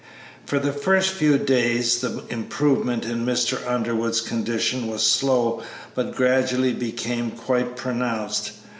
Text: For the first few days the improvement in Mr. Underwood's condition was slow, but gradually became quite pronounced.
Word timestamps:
For 0.47 0.57
the 0.57 0.73
first 0.73 1.11
few 1.11 1.37
days 1.37 2.01
the 2.01 2.23
improvement 2.29 3.05
in 3.05 3.23
Mr. 3.23 3.59
Underwood's 3.69 4.19
condition 4.19 4.87
was 4.87 5.03
slow, 5.03 5.61
but 5.93 6.15
gradually 6.15 6.73
became 6.73 7.29
quite 7.29 7.75
pronounced. 7.77 8.51